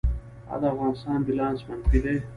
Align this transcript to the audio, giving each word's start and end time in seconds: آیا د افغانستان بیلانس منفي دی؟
آیا 0.51 0.57
د 0.61 0.63
افغانستان 0.73 1.17
بیلانس 1.27 1.59
منفي 1.67 1.99
دی؟ 2.03 2.15